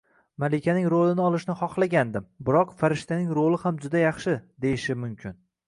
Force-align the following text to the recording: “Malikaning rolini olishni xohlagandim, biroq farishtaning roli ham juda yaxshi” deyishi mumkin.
“Malikaning 0.43 0.87
rolini 0.93 1.21
olishni 1.25 1.57
xohlagandim, 1.59 2.25
biroq 2.49 2.73
farishtaning 2.81 3.29
roli 3.41 3.63
ham 3.67 3.81
juda 3.87 4.05
yaxshi” 4.07 4.37
deyishi 4.67 5.01
mumkin. 5.07 5.41